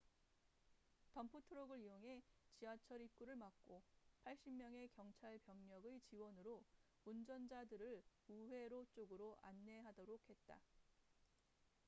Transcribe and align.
덤프트럭을 1.11 1.79
이용해 1.83 2.23
지하철 2.55 3.01
입구를 3.01 3.35
막고 3.35 3.83
80명의 4.23 4.89
경찰병력의 4.93 6.01
지원으로 6.09 6.63
운전자들을 7.05 8.01
우회로 8.27 8.87
쪽으로 8.95 9.37
안내하도록 9.43 10.19
했다 10.27 10.59